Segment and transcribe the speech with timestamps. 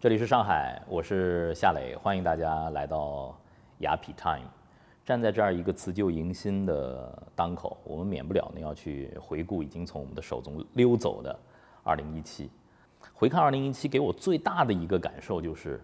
[0.00, 3.36] 这里是上海，我是夏磊，欢迎大家来到
[3.78, 4.48] 雅痞 Time。
[5.04, 11.36] 站在这儿一个辞旧迎新的当口，我们免不了呢要去回顾已经从我们的手中溜走的
[11.84, 12.46] 2017。
[13.12, 15.80] 回看2017，给我最大的一个感受就是，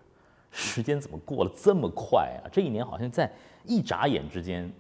[0.53, 2.47] 时间怎么过得这么快啊？
[2.53, 3.29] 这一年好像在
[3.65, 4.73] 一眨眼之间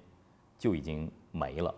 [0.57, 1.75] 就已经没了。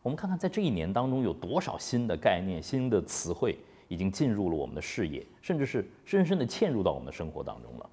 [0.00, 3.58] 我们看看在这一年当中有多少新的概念、新的词汇。
[3.90, 7.90] 已经进入了我们的视野，甚至是深深地嵌入到我们的生活当中了。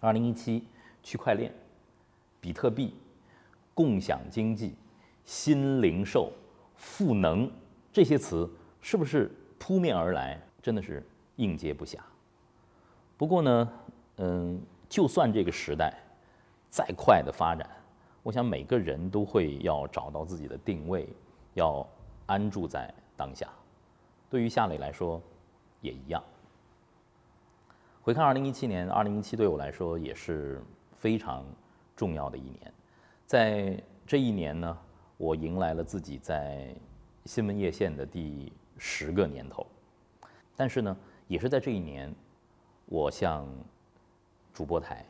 [0.00, 0.66] 二零一七，
[1.04, 1.54] 区块链、
[2.40, 2.92] 比特币、
[3.72, 4.74] 共享经济、
[5.24, 6.32] 新零售、
[6.74, 7.48] 赋能
[7.92, 10.36] 这些词，是不是扑面而来？
[10.60, 11.00] 真的是
[11.36, 11.96] 应接不暇。
[13.16, 13.72] 不过呢，
[14.16, 15.96] 嗯，就算这个时代
[16.70, 17.70] 再快的发展，
[18.24, 21.08] 我想每个人都会要找到自己的定位，
[21.54, 21.86] 要
[22.26, 23.48] 安住在当下。
[24.30, 25.20] 对于夏磊来说，
[25.80, 26.22] 也一样。
[28.00, 30.62] 回看二零一七年，二零一七对我来说也是
[30.94, 31.44] 非常
[31.96, 32.72] 重要的一年。
[33.26, 34.78] 在这一年呢，
[35.16, 36.72] 我迎来了自己在
[37.24, 39.66] 新闻叶线的第十个年头。
[40.56, 42.14] 但是呢，也是在这一年，
[42.86, 43.48] 我向
[44.54, 45.04] 主播台、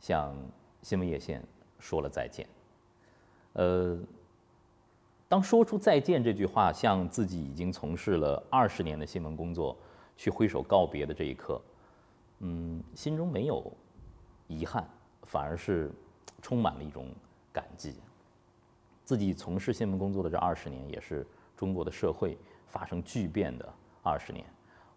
[0.00, 0.36] 向
[0.82, 1.42] 新闻叶线
[1.78, 2.46] 说了再见。
[3.54, 3.98] 呃。
[5.28, 9.76] 当说出再见这句话，向自己已经从事了二十年的新闻工作
[10.16, 11.60] 去挥手告别的这一刻，
[12.38, 13.72] 嗯，心中没有
[14.46, 14.88] 遗憾，
[15.24, 15.90] 反而是
[16.40, 17.08] 充满了一种
[17.52, 17.94] 感激。
[19.04, 23.68] 自己从事新闻工作的这二十年，也是中国的社会发生巨变的
[24.02, 24.46] 二十年。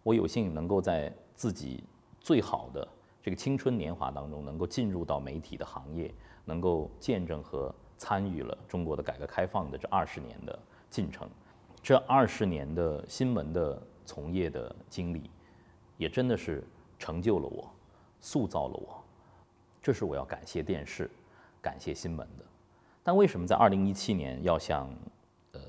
[0.04, 1.82] 我有幸能够在自己
[2.20, 2.86] 最好的
[3.20, 7.74] 这个青春年华当中，能够进入到媒体的行业，能够见证和。
[8.00, 11.28] 参与了中国的改革开放的这二十年的进程，
[11.82, 15.30] 这二十年的新闻的从业的经历，
[15.98, 16.64] 也真的是
[16.98, 17.70] 成就了我，
[18.18, 19.04] 塑造了我。
[19.82, 21.10] 这是我要感谢电视，
[21.60, 22.44] 感谢新闻的。
[23.02, 24.88] 但为什么在二零一七年要向
[25.52, 25.60] 呃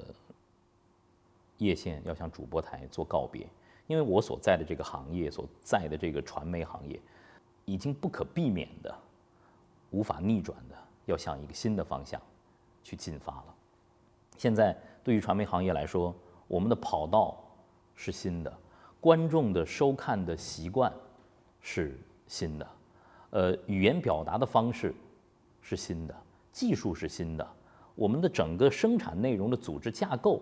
[1.57, 3.45] 叶县要向主播台做告别？
[3.87, 6.97] 因为我所在的这个行业，所在的这个传媒行业，
[7.65, 8.95] 已经不可避免的，
[9.89, 10.77] 无法逆转的。
[11.05, 12.21] 要向一个新的方向
[12.83, 13.55] 去进发了。
[14.37, 16.15] 现在对于传媒行业来说，
[16.47, 17.37] 我们的跑道
[17.95, 18.51] 是新的，
[18.99, 20.91] 观众的收看的习惯
[21.59, 22.67] 是新的，
[23.29, 24.95] 呃，语言表达的方式
[25.61, 26.15] 是新的，
[26.51, 27.47] 技术是新的，
[27.93, 30.41] 我们的整个生产内容的组织架构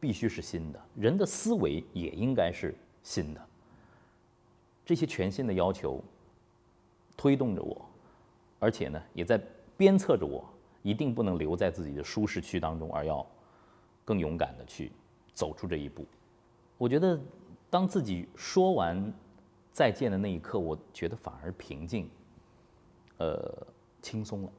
[0.00, 3.40] 必须是新的，人的思维也应该是新的。
[4.84, 6.02] 这些全新的要求
[7.16, 7.84] 推动着我，
[8.58, 9.40] 而且呢，也在。
[9.76, 10.44] 鞭策着我，
[10.82, 13.26] 一定不能留在自己的舒适区当中，而要
[14.04, 14.92] 更勇敢的去
[15.34, 16.06] 走出这一步。
[16.78, 17.18] 我觉得，
[17.70, 19.12] 当自己说完
[19.72, 22.08] 再见的那一刻，我觉得反而平静，
[23.18, 23.66] 呃，
[24.02, 24.52] 轻松了，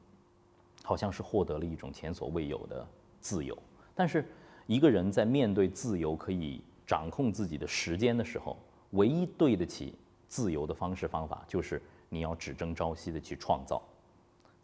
[0.84, 2.86] 好像是获得了一种前所未有的
[3.20, 3.58] 自由。
[3.94, 4.28] 但是，
[4.68, 8.58] 一个人在面对自由可以掌控自己的时间的时候，
[8.92, 9.94] 唯一对得起
[10.28, 13.82] 自由的方式方法，就是你要只争朝夕的去创造。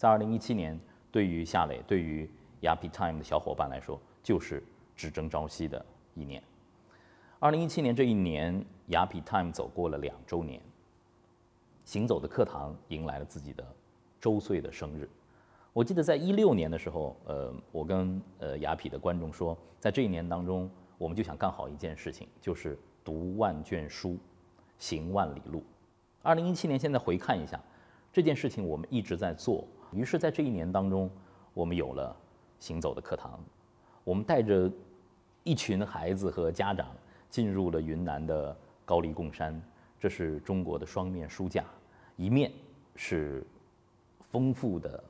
[0.01, 0.79] 在二零一七年，
[1.11, 2.27] 对于夏磊，对于
[2.61, 4.63] 雅痞 Time 的小伙伴来说，就是
[4.95, 5.85] 只争朝夕的
[6.15, 6.41] 一年。
[7.37, 10.59] 二零一七年这一年，雅痞 Time 走过了两周年，
[11.85, 13.63] 行走的课堂迎来了自己的
[14.19, 15.07] 周岁的生日。
[15.71, 24.17] 我记得在一六年的时候，呃，我跟呃雅痞的观众说，在这一年当中，我们就想干好一件事情，就是读万卷书，
[24.79, 25.63] 行万里路。
[26.23, 27.61] 二零一七年，现在回看一下
[28.11, 29.63] 这件事情，我们一直在做。
[29.93, 31.09] 于是，在这一年当中，
[31.53, 32.15] 我们有了
[32.59, 33.39] 行走的课堂。
[34.03, 34.71] 我们带着
[35.43, 36.87] 一群孩子和家长
[37.29, 39.61] 进入了云南的高黎贡山，
[39.99, 41.63] 这是中国的双面书架，
[42.15, 42.51] 一面
[42.95, 43.45] 是
[44.19, 45.03] 丰富的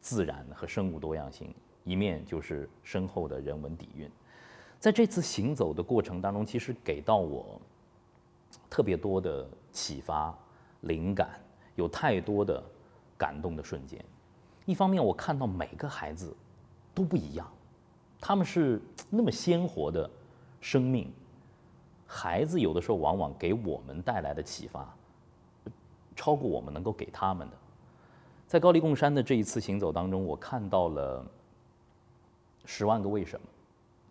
[0.00, 4.10] 自然和生物多样性，一面就是深厚的人文底蕴。
[4.78, 7.60] 在这次行走的过程当中，其实给到我
[8.68, 10.36] 特别多的启发、
[10.82, 11.40] 灵感，
[11.76, 12.62] 有太多的
[13.16, 14.04] 感动的瞬间。
[14.66, 16.34] 一方面，我看到每个孩子
[16.94, 17.46] 都不一样，
[18.18, 18.80] 他们是
[19.10, 20.08] 那么鲜活的
[20.60, 21.12] 生命。
[22.06, 24.88] 孩子有的时候往往给我们带来的启发，
[26.16, 27.56] 超过我们能够给他们的。
[28.46, 31.22] 在高黎贡山的这一次行走当中，我看到了
[32.64, 33.46] 《十万个为什么》，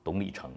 [0.03, 0.51] 董礼成。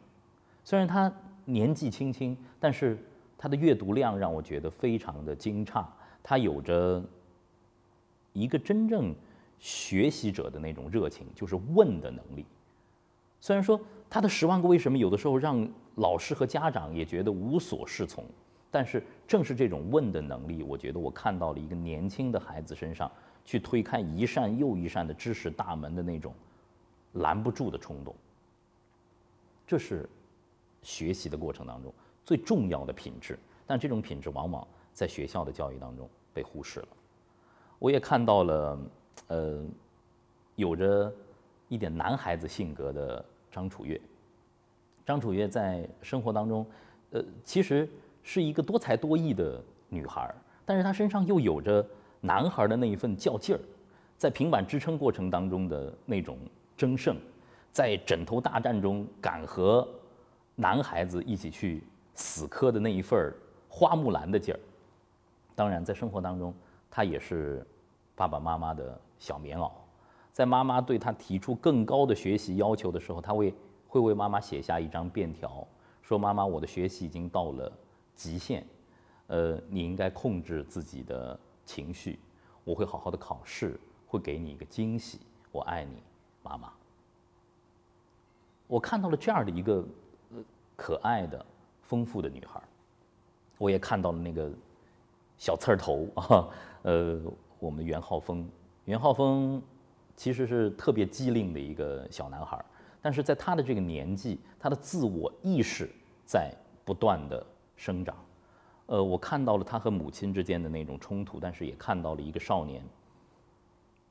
[0.62, 1.10] 虽然他
[1.44, 2.98] 年纪轻轻，但是
[3.38, 5.82] 他的阅读量让我觉得非常的惊诧。
[6.22, 7.02] 他有着
[8.34, 9.14] 一个真正。
[9.58, 12.44] 学习者的那种热情，就是问的能力。
[13.40, 18.24] 虽然说他的十万个为什么有的时候让老师和家长也觉得无所适从，
[18.70, 23.10] 但是正是这种问的能力，我觉得我看到了一个年轻的孩子身上
[23.44, 26.34] 去推开一扇又一扇的知识大门的那种
[27.12, 28.14] 拦不住的冲动。
[29.66, 30.08] 这是
[30.82, 31.92] 学习的过程当中
[32.24, 36.88] 最重要的品质，但这种品质往往在学校的教育当中被忽视了。
[37.78, 38.78] 我也看到了，
[39.28, 39.60] 呃，
[40.54, 41.12] 有着
[41.68, 44.00] 一点男孩子性格的张楚月。
[45.04, 46.66] 张楚月在生活当中，
[47.10, 47.88] 呃，其实
[48.22, 50.34] 是一个多才多艺的女孩，
[50.64, 51.86] 但是她身上又有着
[52.20, 53.60] 男孩的那一份较劲儿，
[54.18, 56.36] 在平板支撑过程当中的那种
[56.76, 57.16] 争胜，
[57.72, 59.86] 在枕头大战中敢和
[60.56, 61.84] 男孩子一起去
[62.14, 63.32] 死磕的那一份
[63.68, 64.58] 花木兰的劲儿。
[65.54, 66.52] 当然，在生活当中，
[66.90, 67.64] 她也是
[68.16, 69.70] 爸爸妈妈的小棉袄，
[70.32, 73.54] 在妈妈对她提出更高的学习要求的时候，她会。
[73.88, 75.66] 会为妈妈写下一张便条，
[76.02, 77.72] 说：“妈妈，我的学习已经到了
[78.14, 78.62] 极限，
[79.28, 82.18] 呃，你应该控制自己的情绪。
[82.64, 85.20] 我会好好的考试，会给你一个惊喜。
[85.50, 86.02] 我爱你，
[86.42, 86.70] 妈妈。”
[88.66, 89.82] 我看到了这样的一个
[90.76, 91.46] 可爱的、
[91.80, 92.60] 丰富的女孩，
[93.56, 94.50] 我也看到了那个
[95.38, 96.48] 小刺儿头啊，
[96.82, 97.22] 呃，
[97.60, 98.46] 我们的袁浩峰，
[98.86, 99.62] 袁浩峰
[100.16, 102.64] 其实是特别机灵的一个小男孩。
[103.02, 105.88] 但是在他的这个年纪，他的自我意识
[106.24, 106.52] 在
[106.84, 107.44] 不断的
[107.76, 108.16] 生长，
[108.86, 112.82] 呃，我看到了他和母亲之间的那种冲突，但是也看到了一个少年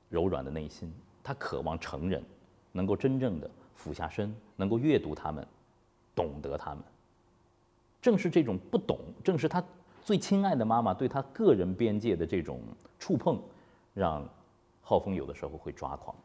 [0.08, 2.24] 柔软的内心，他渴望成人，
[2.72, 5.46] 能够真正的俯下身，能够阅读他们，
[6.16, 6.82] 懂得他们。
[8.02, 9.62] 正是这种不懂，正是他
[10.04, 12.62] 最亲爱的妈妈对他个人边界的这种
[12.98, 13.42] 触碰，
[13.94, 14.26] 让
[14.86, 16.16] 浩峰有的时候会抓狂。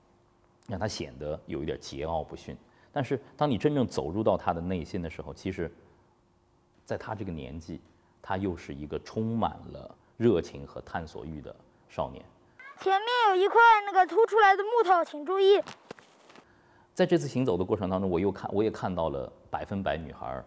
[0.69, 2.57] 让他显得有一点桀骜不驯，
[2.93, 5.69] 但是当你真正走入到他的内心的时候，其实，
[6.85, 7.81] 在他这个年纪，
[8.23, 11.53] 他又是一个充满了热情和探索欲的
[11.89, 12.25] 少年。
[12.81, 15.61] 前面有一块那个凸出来的木头，请注意。
[16.95, 20.41] 在这次行走的过程当中，我又看，我也看到了百分百女孩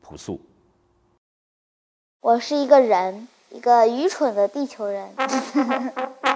[0.00, 0.40] 朴素。
[2.20, 5.12] 我是一个人，一个愚蠢的地球人。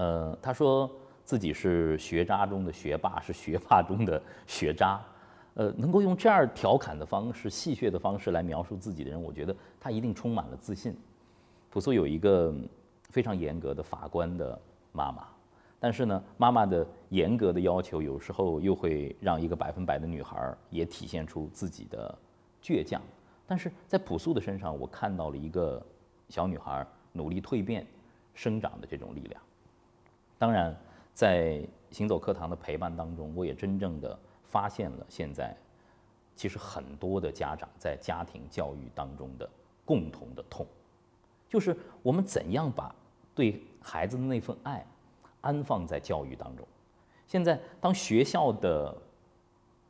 [0.00, 0.90] 呃，他说。
[1.22, 5.00] 自己是学渣中的学霸，是学霸中的学渣，
[5.54, 10.92] 呃，能够用这样调侃的方式、戏谑的方式来描述自己的人，我觉得他一定充满了自信。
[11.70, 12.52] 朴素有一个
[13.10, 14.60] 非常严格的法官的
[14.90, 15.24] 妈妈，
[15.78, 22.12] 但是呢，妈妈的严格的要求有时候又会让一个百分百的女孩也体现出自己的
[22.60, 23.00] 倔强。
[23.46, 25.80] 但是在朴素的身上，我看到了一个
[26.28, 27.86] 小女孩努力蜕变、
[28.34, 29.40] 生长的这种力量。
[30.40, 30.74] 当然。
[31.12, 31.60] 在
[31.90, 35.54] 行走课堂的陪伴当中，我也真正的发现了现在
[36.34, 39.46] 其实很多的家长在家庭教育当中的
[39.84, 40.66] 共同的痛，
[41.46, 42.94] 就是我们怎样把
[43.34, 44.86] 对孩子的那份爱
[45.42, 46.66] 安放在教育当中。
[47.26, 48.96] 现在，当学校的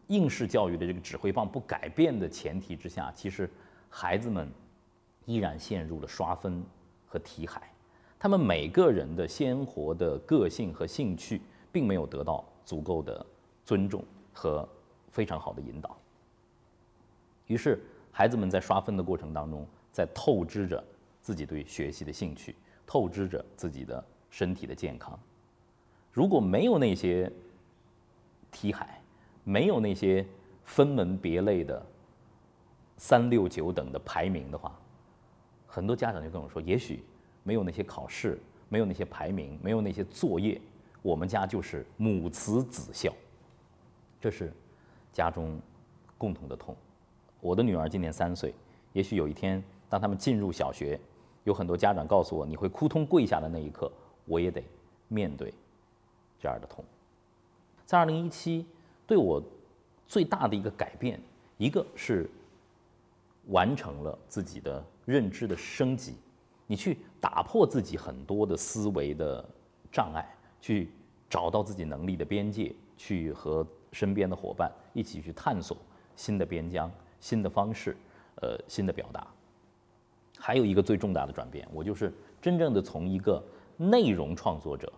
[0.08, 3.48] 应试教育的这个指挥棒不改变的前提之下，其实
[3.88, 4.50] 孩子们
[5.26, 6.64] 依然陷入了刷分
[7.06, 7.70] 和题海。
[8.22, 11.40] 他们每个人的鲜活的个性和兴趣，
[11.72, 13.24] 并没有得到足够的
[13.64, 14.68] 尊重和
[15.08, 15.96] 非常好的引导。
[17.46, 17.82] 于是，
[18.12, 20.84] 孩子们在刷分的过程当中，在透支着
[21.22, 22.54] 自己对学习的兴趣，
[22.86, 25.18] 透支着自己的身体的健康。
[26.12, 27.32] 如果没有那些
[28.50, 29.00] 题海，
[29.44, 30.26] 没有那些
[30.66, 31.82] 分门别类的
[32.98, 34.78] 三六九等的排名的话，
[35.66, 37.02] 很多家长就跟我说，也许。
[37.42, 40.60] 没有那些考试，没有那些排名，没有那些作业，
[41.02, 43.12] 我们家就是母慈子孝，
[44.20, 44.52] 这是
[45.12, 45.60] 家中
[46.18, 46.76] 共同的痛。
[47.40, 48.54] 我的女儿今年三岁，
[48.92, 51.00] 也许有一天，当他们进入小学，
[51.44, 53.90] 有很多家长告诉我你会扑通跪下的那一刻，
[54.26, 54.62] 我也得
[55.08, 55.52] 面对
[56.38, 56.84] 这样的痛。
[57.86, 58.66] 在二零一七，
[59.06, 59.42] 对我
[60.06, 61.20] 最大的一个改变，
[61.56, 62.30] 一个是
[63.46, 66.14] 完成了自己的认知的升级。
[66.66, 69.44] 你去打破自己很多的思维的
[69.92, 70.26] 障碍，
[70.60, 70.90] 去
[71.28, 75.76] 找到自己能力的边界，去和身边的伙伴一起去探索
[76.16, 77.96] 新的边疆、新的方式，
[78.36, 79.26] 呃，新的表达。
[80.38, 83.42] 还有一个最重大的转变，我就是真正的从一个
[83.76, 84.90] 内容创作者，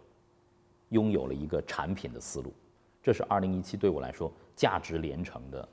[0.90, 2.52] 拥有了一个产品的思路。
[3.02, 5.68] 这是二零一七对我来说价值连城的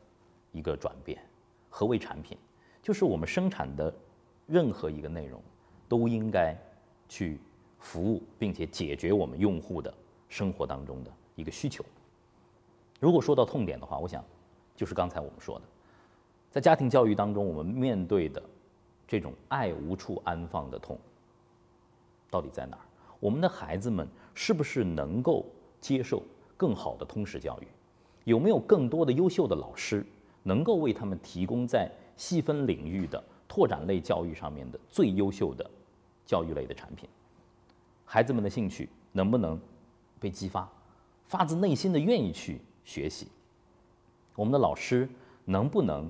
[0.51, 1.22] 一个转变。
[1.70, 2.36] 何为产品？
[2.82, 3.94] 就是我们生产的
[4.48, 5.39] 任何一个内容。
[5.89, 6.55] 都应该
[7.10, 7.38] 去
[7.79, 9.93] 服务，并且解决我们用户的
[10.29, 11.84] 生活当中的一个需求。
[13.00, 14.24] 如果说到痛点的话，我想
[14.75, 15.65] 就是刚才我们说的，
[16.51, 18.41] 在家庭教育当中，我们面对的
[19.08, 20.98] 这种爱无处安放的痛
[22.29, 22.84] 到底在哪儿？
[23.19, 25.46] 我们的孩子们是不是能够
[25.81, 26.22] 接受
[26.55, 27.67] 更好的通识教育？
[28.25, 30.05] 有没有更多的优秀的老师
[30.43, 35.69] 能够为他们提供在细分领域的拓展类教育上面的最优秀的
[36.29, 37.09] 教育类的产品？
[38.05, 39.59] 孩子们的兴趣能不能
[40.19, 40.69] 被激发，
[41.25, 43.27] 发自内心的愿意去学习？
[44.36, 45.09] 我们的老师
[45.43, 46.07] 能不能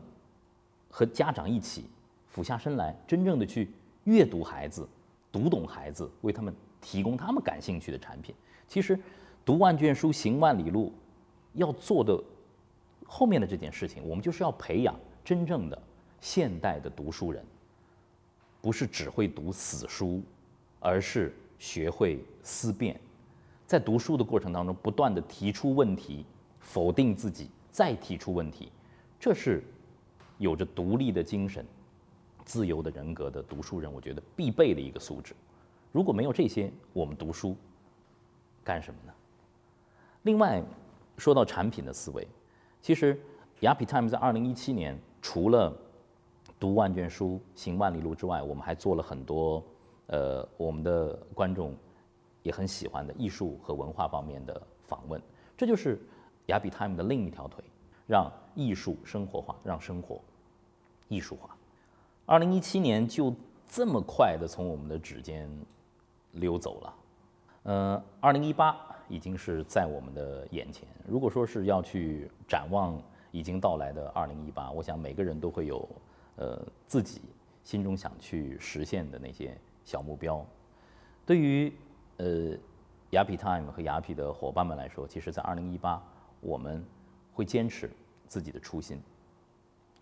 [0.90, 1.86] 和家长一起
[2.28, 3.72] 俯下身来，真正的去
[4.04, 4.86] 阅读孩子，
[5.32, 8.36] 读懂孩子，为他们提供他们感兴趣的产品？
[8.68, 9.00] 其实，
[9.46, 10.92] 读万卷书，行万里路，
[11.54, 12.22] 要做的
[13.08, 15.82] 后面的这件事情，我们就是要培养真正的
[16.20, 17.42] 现代的读书人，
[18.62, 20.22] 不是只会读死书，
[20.80, 23.00] 而是学会思辨，
[23.66, 26.26] 在读书的过程当中，不断的提出问题，
[26.60, 27.50] 否定自己。
[27.72, 28.70] 再提出问题，
[29.20, 29.64] 这是
[30.38, 31.66] 有着独立的精神、
[32.44, 35.34] 自由的人格的读书人，我觉得必备的一个素质。
[35.94, 37.56] 如果没有这些，我们读书
[38.66, 39.14] 干什么呢？
[40.24, 40.62] 另外，
[41.18, 42.28] 说到产品的思维，
[42.82, 43.18] 其实
[43.62, 45.74] 雅痞 Time 在二零一七年除了
[46.60, 49.64] 读万卷书、行万里路之外，我们还做了很多
[50.08, 51.76] 呃我们的观众
[52.44, 55.22] 也很喜欢的艺术和文化方面的访问，
[55.58, 56.00] 这就是。
[56.50, 57.64] 雅比 time 的另一条腿，
[58.08, 60.20] 让艺术生活化，让生活
[61.08, 61.56] 艺术化。
[62.26, 63.32] 二零一七年就
[63.68, 65.48] 这么快的从我们的指尖
[66.32, 66.96] 溜走了。
[67.62, 68.76] 呃，二零一八
[69.08, 70.88] 已经是在我们的眼前。
[71.08, 73.00] 如果说是要去展望
[73.30, 75.88] 已经到来的二零一八，我想每个人都会有
[76.40, 77.22] 呃自己
[77.64, 79.56] 心中想去实现的那些
[79.86, 80.44] 小目标。
[81.26, 81.72] 对于
[82.18, 82.58] 呃
[83.12, 86.02] 雅痞 time 和雅痞的伙伴们来说，其实在二零一八。
[86.42, 86.82] 我们
[87.34, 87.92] 会坚持
[88.26, 89.02] 自己的初心，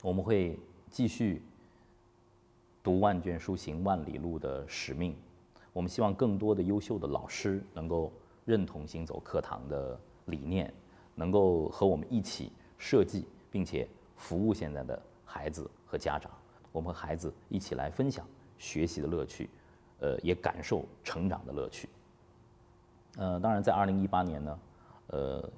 [0.03, 0.59] 我们会
[0.91, 1.41] 继续
[2.83, 5.15] 读万卷书、行万里路的使命。
[5.73, 8.13] 我们希望更多的优秀的老师能够
[8.45, 10.71] 认同行走课堂的理念，
[11.15, 16.31] 能够和我们一起设计并且服务现在的孩子和家长。
[16.71, 18.27] 我们和孩子一起来分享
[18.59, 19.49] 学习的乐趣，
[20.01, 21.89] 呃，也感受成长的乐趣。
[23.17, 24.59] 呃，当然，在二零一八年呢，
[25.07, 25.49] 呃。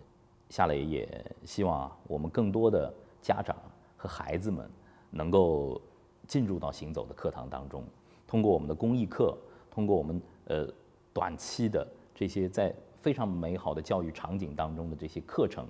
[0.51, 1.07] 夏磊也
[1.45, 3.55] 希望，我们更多的家长
[3.95, 4.67] 和孩子们
[5.11, 5.79] 能够
[6.25, 7.83] 进入到行走的课堂当中，
[8.25, 9.37] 通过我们的公益课，
[9.69, 10.67] 通过我们呃
[11.13, 15.67] 短期的这些在非常美好的教育场景当中的这些课程，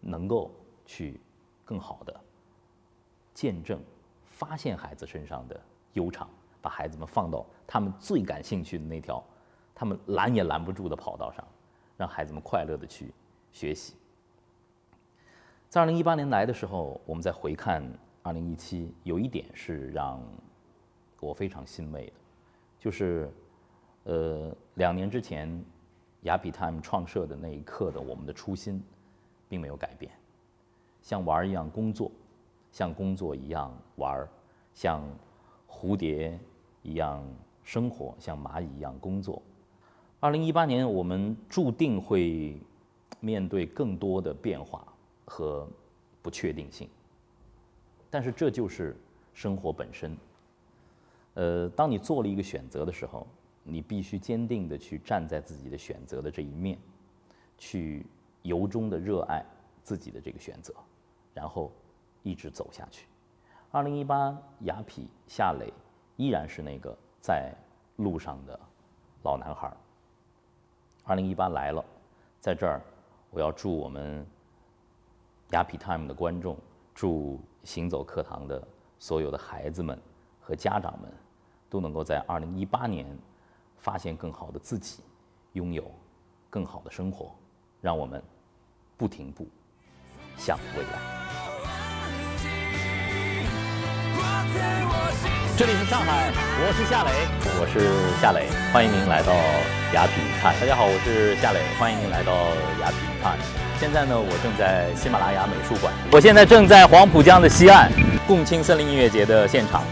[0.00, 0.50] 能够
[0.84, 1.20] 去
[1.64, 2.20] 更好的
[3.32, 3.80] 见证、
[4.36, 5.58] 发现孩子身上的
[5.94, 6.28] 悠长，
[6.60, 9.24] 把孩子们放到他们最感兴趣的那条
[9.74, 11.42] 他们拦也拦不住的跑道上，
[11.96, 13.14] 让孩子们快乐的去
[13.50, 13.94] 学习。
[15.70, 17.82] 在二零一八年来的时候，我们再回看
[18.22, 20.20] 二零一七，有一点是让
[21.18, 22.12] 我非常欣慰的，
[22.78, 23.32] 就是，
[24.04, 25.64] 呃，两年之前
[26.24, 28.84] 雅比 time 创设的那一刻的我们的初心，
[29.48, 30.12] 并没有改变，
[31.00, 32.12] 像玩一样工作，
[32.76, 34.28] 像工作一样玩儿，
[34.74, 35.02] 像
[35.66, 36.38] 蝴蝶
[36.82, 37.24] 一样
[37.64, 39.40] 生活，像蚂蚁一样工作。
[40.20, 42.60] 二零一八年，我们注定会
[43.18, 44.86] 面对更多的变化。
[45.28, 45.68] 和
[46.22, 46.88] 不确定性，
[48.08, 48.96] 但是这就是
[49.34, 50.16] 生活本身。
[51.34, 53.26] 呃，当你做了一个选择的时候，
[53.64, 56.78] 你必须坚定的去站在自己的选择的这一面，
[57.58, 58.06] 去
[58.42, 59.44] 由衷的热爱
[59.82, 60.72] 自己的这个选择，
[61.34, 61.72] 然后
[62.26, 63.06] 一直走下去。
[63.70, 65.72] 二零一八，雅痞夏磊
[66.16, 67.54] 依然是那个在
[67.96, 68.58] 路上的
[69.22, 69.72] 老男孩。
[71.04, 71.84] 二零一八来了，
[72.40, 72.82] 在这儿，
[73.30, 74.26] 我要祝我们。
[75.50, 76.58] 雅痞 time 的观众，
[76.92, 78.60] 祝行走课堂的
[78.98, 79.96] 所有的孩子们
[80.40, 81.08] 和家长们，
[81.70, 83.06] 都能够在二零一八年
[83.76, 85.04] 发现更好的自己，
[85.52, 85.88] 拥有
[86.50, 87.32] 更好的生活，
[87.80, 88.20] 让我们
[88.96, 89.46] 不停步
[90.36, 91.25] 向未来。
[95.58, 97.10] 这里是上海，我是夏磊，
[97.58, 97.80] 我是
[98.20, 99.32] 夏磊，欢迎您来到
[99.94, 100.52] 雅痞 time。
[100.60, 102.30] 大家好，我是夏磊，欢迎您来到
[102.82, 103.40] 雅痞 time。
[103.80, 105.90] 现在呢，我正在喜马拉雅美术馆。
[106.12, 107.90] 我现在正在黄浦江的西岸，
[108.26, 109.82] 共青森林音乐节的现场。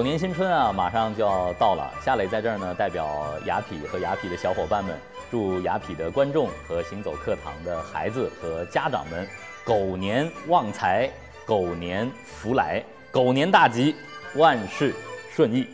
[0.00, 1.92] 狗年新春啊，马上就要到了。
[2.02, 3.06] 夏磊在这儿呢，代表
[3.44, 4.98] 雅痞和雅痞的小伙伴们，
[5.30, 9.28] 祝雅痞的观众和行走课堂的孩子和家长们，
[9.62, 11.10] 狗年旺财，
[11.44, 13.94] 狗年福来，狗年大吉，
[14.36, 14.94] 万事
[15.30, 15.66] 顺意。